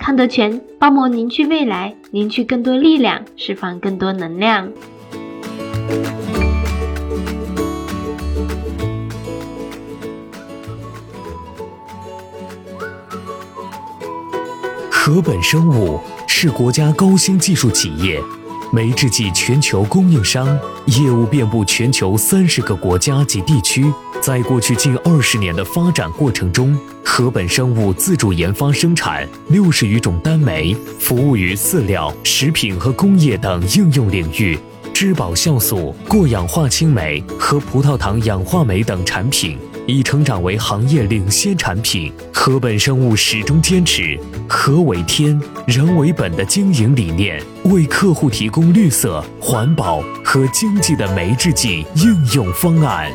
[0.00, 4.72] 康德泉包膜凝聚未来，凝聚更多力量，释放更多能量。
[14.90, 18.18] 禾本生物是国家高新技术企业。
[18.72, 20.46] 酶制剂全球供应商，
[20.86, 23.84] 业务遍布全球三十个国家及地区。
[24.20, 34.58] 在过去近二十年的发展过程中，禾本生物自主研发生产六十余种单酶，服务于饲料、食品和工业等应用领域。
[34.92, 42.12] 质保酵素、过氧化氢酶和葡萄糖氧化酶等产品已成长为行业领先产品。
[42.34, 53.10] 禾本生物始终坚持“禾为天，人为本”的经营理念，为客户提供绿色、环保和经济的酶制剂应用方案。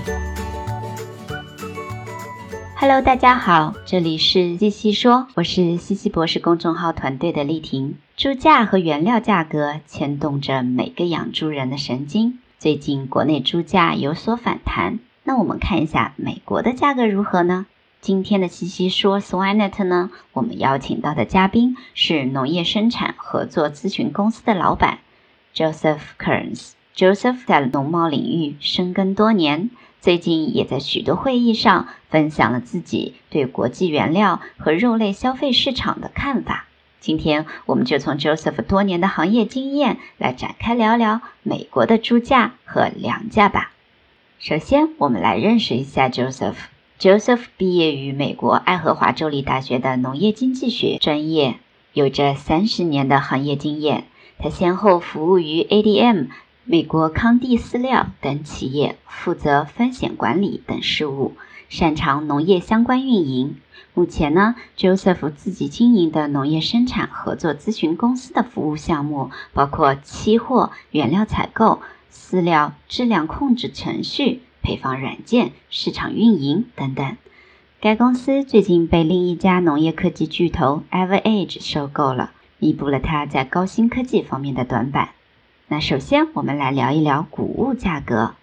[2.87, 7.95] Hello，大家好，这里是西西说，我是西西博士公众号团队的丽婷。
[8.15, 12.37] 猪价和原料价格牵动着每个养猪人的神经。
[12.59, 17.65] 最近国内猪价有所反弹，那我们看一下美国的价格如何呢？
[18.01, 24.99] 今天的西西说 Swinet 呢，我们邀请到的嘉宾是农业生产合作咨询公司的老板
[25.55, 26.73] Joseph Kearns。
[26.95, 29.71] Joseph 在农贸领域深耕多年。
[30.05, 36.67] 最近也在许多会议上分享了自己对国际原料和肉类消费市场的看法。
[36.99, 43.71] 今天我们就从 Joseph 多年的行业经验来展开聊聊美国的猪价和粮价吧。
[44.37, 46.53] 首先，我们来认识一下 Joseph。
[46.99, 51.55] Joseph 毕业于美国爱荷华州立大学的农业经济学专业，
[51.93, 54.03] 有着三十年的行业经验。
[54.37, 56.27] 他先后服务于 ADM。
[56.67, 61.33] 美国康帝饲料等企业负责风险管理等事务，
[61.69, 63.57] 擅长农业相关运营。
[63.93, 77.15] 目前呢，Joseph 自己经营的农业生产合作咨询公司的服务项目包括期货、原料采购、饲料质量控制程序、配方软件、市场运营等等。
[77.79, 85.09] 该公司最近被另一家农业科技巨头 Everage 收购了，弥补了它在高新科技方面的短板。
[85.67, 88.35] 那首先，我们来聊一聊谷物价格。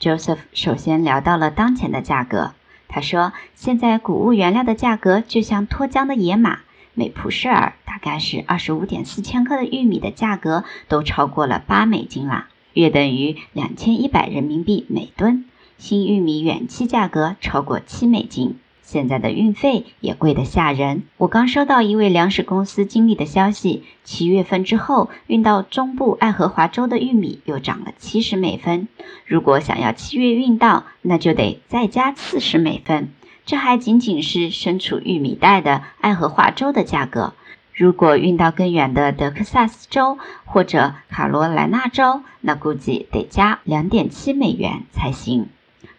[0.00, 2.54] Joseph 首先聊到了当前的价格。
[2.88, 6.60] 他说，现在谷物原料的价格就像脱缰的野马，
[6.94, 15.44] 每普舍尔大概是二十五点四千克的玉米的价格都超过了八美金啦，约等于两千一百人民币每吨。
[15.76, 18.58] 新玉米远期价格超过七美金。
[18.90, 21.02] 现在的运费也贵得吓人。
[21.18, 28.88] 我刚收到一位粮食公司经理的消息，七月份之后运到中部爱荷华州的玉米又涨了七十美分。
[29.26, 33.10] 如果想要七月运到，那就得再加四十美分。
[33.44, 37.34] 这还仅仅是身处玉米带的爱荷华州的价格。
[37.74, 40.16] 如果运到更远的德克萨斯州
[40.46, 45.48] 或者卡罗来纳州，那估计得加两点七美元才行。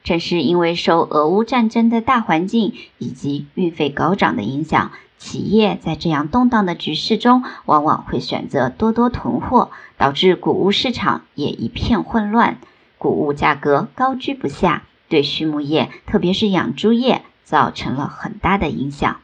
[0.04, 12.58] 正是因为受俄乌战争的大环境以及运费高涨的影响，企业在这样动荡的局势中，往往会选择多多囤货，导致谷物市场也一片混乱，
[12.98, 19.18] 谷物价格高居不下，对畜牧业，特别是养猪业，造成了很大的影响。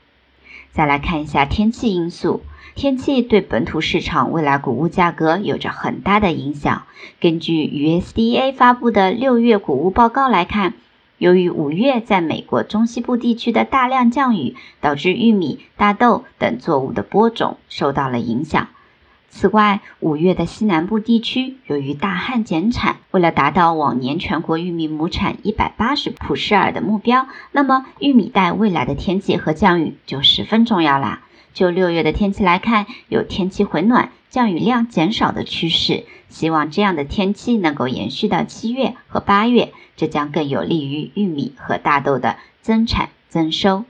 [0.71, 2.41] 再来看一下天气因素。
[2.75, 6.83] 天气对本土市场未来谷物价格有着很大的影响。
[7.21, 10.73] 根据 USDA 发布的六月谷物报告来看，
[11.17, 18.67] 由于五月在美国中西部地区的大量降雨，导致玉米、大豆等作物的播种受到了影响。
[19.29, 31.21] 此外，五月的西南部地区由于大旱减产，为了达到往年全国玉米亩产一百八十普舍尔的目标，那么玉米带未来的天气和降雨就十分重要啦。
[31.55, 36.03] 就六月的天气来看，有天气回暖、降雨量减少的趋势。
[36.27, 43.85] 希望这样的天气能够延续到七月和八月，这将更有利于玉米和大豆的增产增收。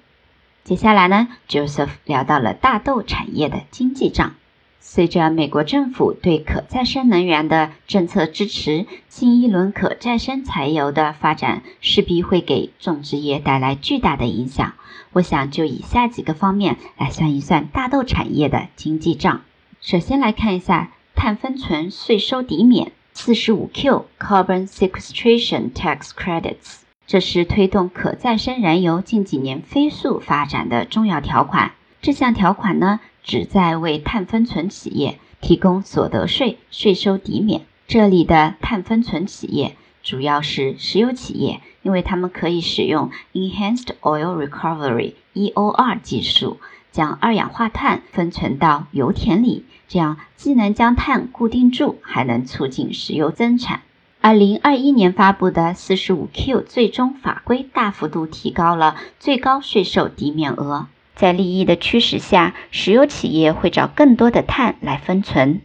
[0.63, 4.35] 接下来呢，Joseph 聊到了大豆产业的经济账。
[4.79, 14.75] 随着美国政府对可再生能源的政策支持，新一轮可再生柴油的发展势必会给种植业带来巨大的影响。
[15.15, 19.43] 我想就以下几个方面来算一算大豆产业的经济账。
[19.79, 31.71] 首先来看一下碳分存税收抵免四十五 Q Carbon Sequestration Tax Credits，这是推动可再生燃油近几年飞速发展的重要条款。
[32.01, 32.99] 这项条款呢？
[33.23, 37.61] 旨在为碳分存企业提供所得税税收抵免。
[37.87, 46.57] 这里的碳分存企业主要是石油企业，因为他们可以使用 Enhanced Oil Recovery（EOR） 技术，
[46.91, 53.81] 将二氧化碳分存到油田里，这样既能将碳固定住，还能促进石油增产。
[54.19, 60.87] 二零二一年发布的四十五 Q 最终法规大幅度提高了最高税收抵免额。
[61.13, 65.61] 在利益的驱使下，石油企业会找更多的碳来分存。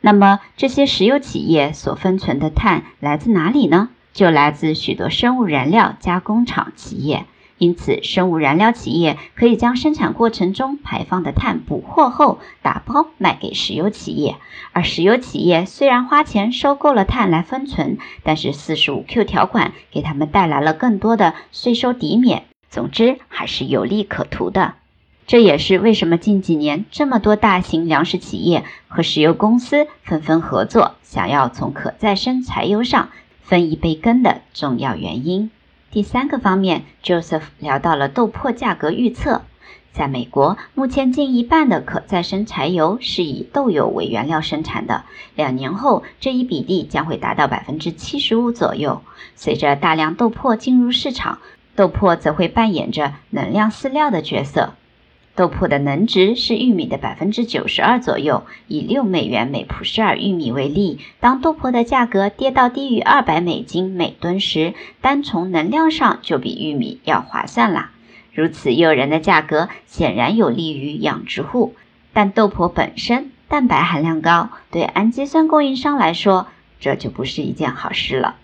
[0.00, 3.90] 那么，这些石油企业所分存的碳来自哪里呢？
[4.12, 7.26] 就来自许多生物燃料加工厂企业。
[7.58, 14.36] 因此，生物燃料企业可以将生产过程中排放的碳捕获后打包卖给石油企业。
[14.72, 22.44] 而石油企业虽然花钱收购了碳来分存，但是四十五 Q 条款给他们带来了更多的税收抵免。
[22.70, 24.76] 总之，还是有利可图的。
[25.26, 33.10] 这也是为什么近几年这么多大型粮食企业和石油公司纷纷合作，想要从可再生柴油上
[33.50, 35.50] 分一杯羹的重要原因。
[35.90, 39.42] 第三个方面，Joseph 聊到了豆粕价格预测。
[39.90, 45.02] 在美国，目前近一半的可再生柴油是以豆油为原料生产的，
[45.34, 49.02] 两年后这一比例将会达到百分之七十五左右。
[49.34, 51.40] 随着大量豆粕进入市场，
[51.74, 54.74] 豆粕则会扮演着能量饲料的角色。
[55.36, 58.44] 豆粕的能值是玉米的百分之九十二左右。
[58.68, 67.92] 以六美元每普式尔玉米为例，当豆粕的价格跌到低于二百美金每吨时，单从能量上就比玉米要划算啦。
[68.32, 71.74] 如此诱人的价格显然有利于养殖户，
[72.12, 76.48] 但豆粕本身蛋白含量高，对氨基酸供应商来说，
[76.78, 78.36] 这就不是一件好事了。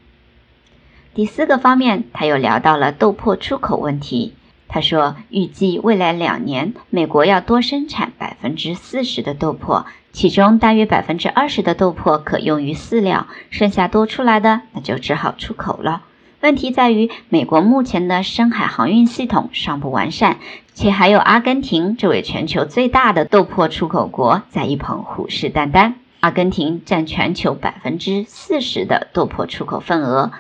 [1.15, 4.35] 第四个方面，他又聊到了豆粕出口问题。
[4.69, 16.03] 他说，预计未来两年，美国要多生产百分之四十的豆粕，其中大约百分之二十的豆粕可用于饲料，剩下多出来的那就只好出口了。
[16.41, 20.39] 问题在于，美国目前的深海航运系统尚不完善，
[20.75, 25.95] 且还有阿根廷这位全球最大的豆粕出口国在一旁虎视眈眈。
[26.21, 30.33] 阿根廷占全球百分之四十的豆粕出口份额，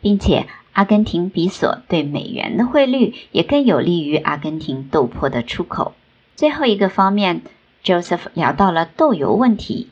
[0.00, 0.46] 并且。
[0.74, 5.94] 阿根廷比索对美元的汇率也更有利于阿根廷豆粕的出口。
[6.36, 7.42] 最后一个方面
[7.82, 9.88] ，Joseph 聊到了豆油问题。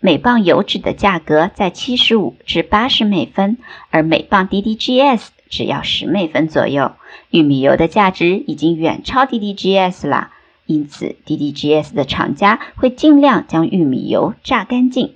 [0.00, 3.58] 每磅油脂的价格在七十五至八十美分，
[3.90, 6.92] 而每磅 DDGS 只要十美分左右。
[7.30, 10.30] 玉米油的价值已经远超 DDGS 了，
[10.66, 15.14] 因此 DDGS 的厂家会尽量将玉米油榨干净。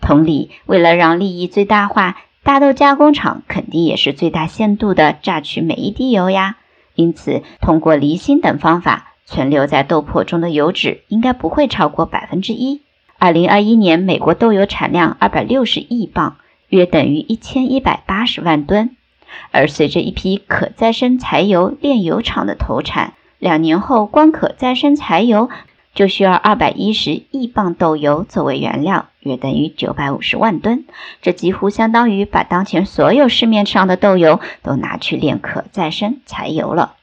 [0.00, 2.16] 同理，为了让利益最大化。
[2.44, 6.56] 大豆加工厂肯定也是最大限度的榨取每一滴油呀，
[6.96, 12.82] 因此通过离心等方法存留在豆粕中的油脂应该不会超过百分之一。
[13.18, 16.36] 二零二一年美国豆油产量二百六十亿磅，
[16.68, 18.96] 约等于一千一百八十万吨。
[19.52, 25.48] 而随着一批可再生柴油炼油厂的投产，两年后光可再生柴油。
[25.94, 30.84] 就需要二百一十亿磅豆油作为原料，约等于九百五十万吨。
[31.20, 36.94] 这几乎相当于把当前所有市面上的豆油都拿去炼可再生柴油了。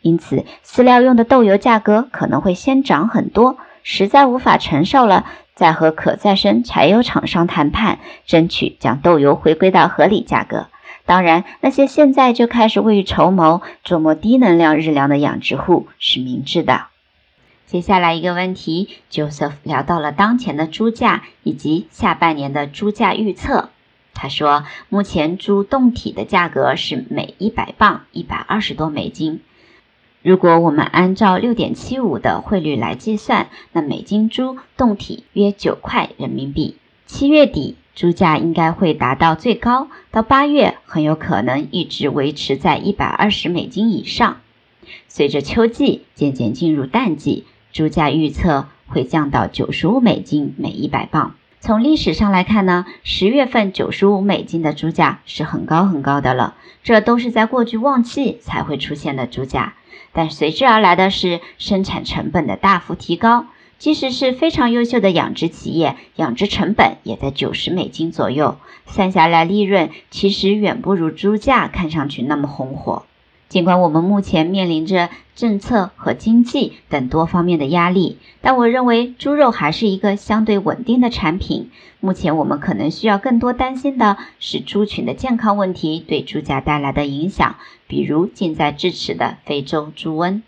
[0.00, 10.68] 因此，饲料用的豆油价格可能会先涨很多，实在无法承受了，再和可再生柴油厂商谈判，争取将豆油回归到合理价格。
[11.04, 16.86] 当然，那些现在就开始未雨绸缪、琢磨低能量日粮的养殖户是明智的。
[17.68, 23.68] 接下来一个问题，Joseph 聊到了当前的猪价以及下半年的猪价预测。
[24.14, 29.42] 他说，目前猪冻体的价格是每一百磅一百二十多美金。
[30.22, 36.78] 如果我们按照六点七五的汇率来计算，那每斤猪冻体约九块人民币。
[37.04, 44.40] 七月底猪价应该会达到最高，到八月很有可能一直维持在一百二十美金以上。
[45.06, 47.44] 随着秋季渐渐进入淡季。
[47.72, 51.34] 猪价预测会降到九十五美金每一百磅。
[51.60, 59.74] 从历史上来看呢，十月份九十五美金的猪价是很高很高的了，这都是在过去旺季才会出现的猪价。
[60.12, 63.46] 但随之而来的是生产成本的大幅提高，
[63.76, 68.56] 即使是非常优秀的养殖企业，养殖成本也在九十美金左右，
[68.86, 73.04] 算下来利润其实远不如猪价看上去那么红火。
[73.48, 81.70] 尽管我们目前面临着政策和经济等多方面的压力，但我认为猪肉还是一个相对稳定的产品。
[82.00, 90.42] 目前我们可能需要更多担心的是猪群的健康问题对猪价带来的影响，比如近在咫尺的非洲猪瘟。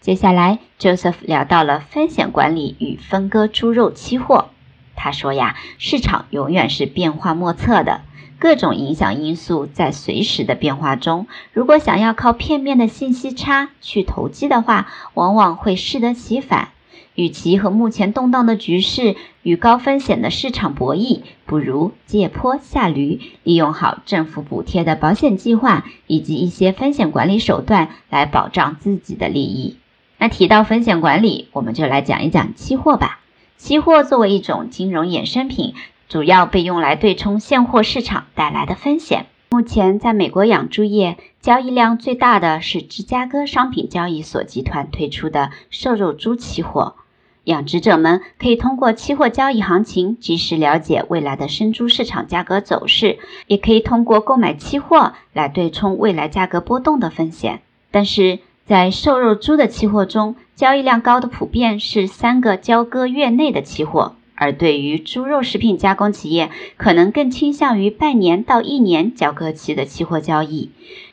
[0.00, 4.50] 接下来，Joseph 聊到了风险管理与分割猪肉期货。
[4.94, 8.02] 他说呀，市场永远是变化莫测的。
[8.38, 16.68] 各种影响因素在随时的变化中，如果想要靠片面的信息差去投机的话，往往会适得其反。
[17.14, 29.76] 与其和目前动荡的局势与高风险的市场博弈，不如借坡下驴，利用好政府补贴的保险计划以及一些风险管理手段来保障自己的利益。
[30.18, 33.20] 那提到风险管理，我们就来讲一讲期货吧。
[33.56, 35.74] 期货作为一种金融衍生品。
[36.14, 39.26] 主要被用来对冲现货市场带来的风险。
[39.50, 46.94] 目前，在美国养猪业交易量最大的是芝加哥商品交易所集团推出的瘦肉猪期货。
[47.42, 53.18] 养殖者们可以通过期货交易行情及时了解未来的生猪市场价格走势，
[53.48, 57.62] 也可以通过购买期货来对冲未来价格波动的风险。
[57.90, 64.14] 但是在瘦肉猪的期货中，交易量高的普遍是三个交割月内的期货。
[64.34, 70.70] 而对于猪肉食品加工企业，可能更倾向于半年到一年交割期的期货交易。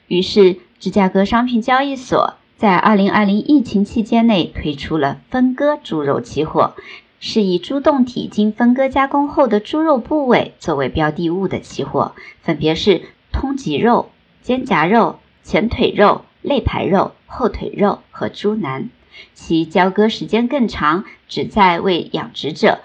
[0.08, 6.76] 于是，芝加哥商品交易所在2020疫情期间内推出了分割猪肉期货，
[7.20, 14.10] 是以猪胴体经分割加工后的猪肉部位作为标的物的期货，分别是通脊肉、
[14.42, 18.90] 肩胛肉、前腿肉、肋排肉、后腿肉和猪腩，
[19.34, 22.80] 其交割时间更长，旨在为养殖者。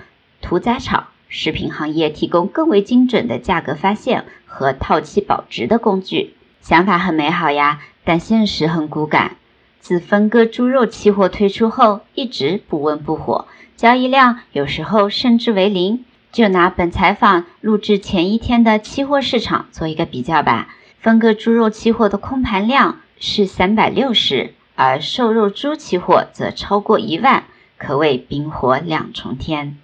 [0.46, 6.34] 屠宰场、食品行业提供更为精准的价格发现和套期保值的工具。
[6.60, 9.34] 想法很美好呀，但现实很骨感。
[9.80, 16.04] 自分割猪肉期货推出后，一直不温不火，交易量有时候甚至为零。
[16.30, 20.68] 就拿本采访录制前一天的期货市场做一个比较吧。
[21.00, 27.44] 分割猪肉期货的空盘量是三百六十，而瘦肉猪期货则超过一万，
[27.78, 29.78] 可谓冰火两重天。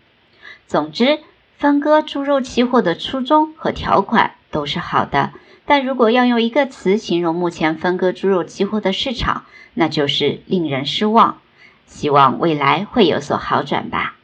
[0.72, 1.18] 总之，
[1.58, 5.32] 分割猪肉期货的初衷和条款都是好的，
[5.66, 11.40] 但如果要用一个词形容目前分割猪肉期货的市场，那就是令人失望。
[11.84, 14.16] 希望未来会有所好转吧。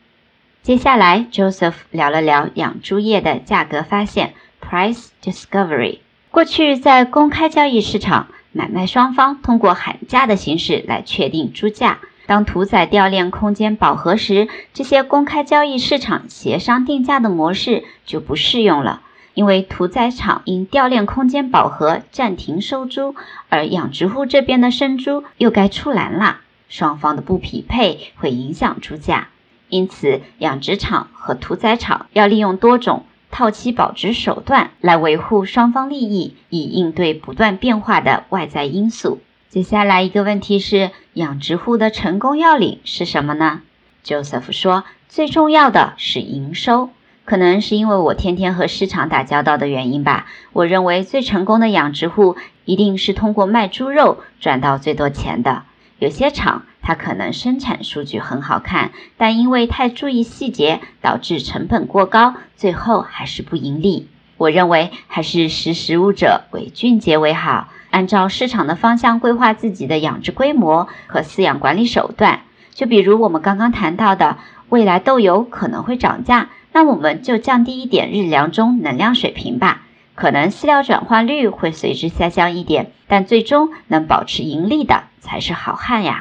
[0.62, 4.32] 接下来，Joseph 聊了聊养猪业的价格发现
[4.66, 5.98] （Price Discovery）。
[6.30, 11.98] 过去在公开交易市场，买卖双方通过喊价的形式来确定猪价。
[12.28, 19.00] 当屠宰掉链空间饱和时，这些公开交易市场协商定价的模式就不适用了，
[19.32, 23.14] 因为屠宰场因吊链空间饱和暂停收猪，
[23.48, 29.28] 而养殖户这边的生猪又该出栏了，双方的不匹配会影响猪价，
[29.70, 39.20] 因此养殖场和屠宰场要利用多种套期保值手段来维护双方利益，以应对不断变化的外在因素。
[39.50, 43.62] 接下来一个问题是，养殖户的成功要领是什么呢
[44.04, 46.90] ？Joseph 说，最重要的是营收。
[47.24, 50.26] 可能是因为我天天和市场打交道的原因吧。
[50.52, 52.36] 我认为最成功的养殖户
[52.66, 55.62] 一定是通过卖猪肉赚到最多钱的。
[55.98, 64.08] 有些厂它可能生产数据很好看，但因为太注意细节，导致成本过高，最后还是不盈利。
[64.36, 67.68] 我认为还是识时务者为俊杰为好。
[67.90, 72.40] 按照市场的方向规划自己的养殖规模和饲养管理手段，
[72.74, 79.82] 就比如我们刚刚谈到的，未来豆油可能会涨价，那我们就降低一点日粮中能量水平吧。
[80.14, 86.20] 可能饲料转化率会随之下降一点，但最终能保持盈利的才是好汉呀。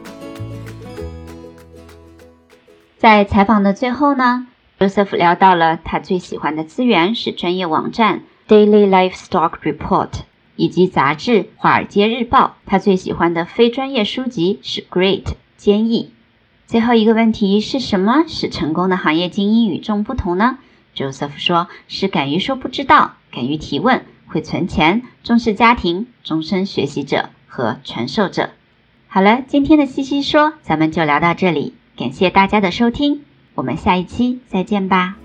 [3.01, 4.45] 在采访的最后呢
[4.77, 10.09] ，Joseph 聊到了他最喜欢的资源是专业网站 Daily Livestock Report
[10.55, 12.45] 以及杂志《华尔街日报》。
[12.67, 15.23] 他最喜欢的非专业书籍是 Great
[15.57, 16.11] 坚毅。
[16.67, 20.59] 最后一个问题是什么使成功的行业精英与众不同呢
[20.95, 24.05] ？Joseph 说是敢于说不知道，敢于提问。
[24.27, 28.51] 会存钱，重视家庭，终身学习者和传授者。
[29.07, 33.21] 好了，今天的西西说，咱们就聊到这里，感谢大家的收听，
[33.53, 35.20] 我们下一期再见吧。